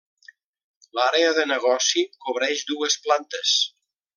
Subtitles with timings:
[0.99, 3.57] L'àrea de negoci cobreix dues plantes.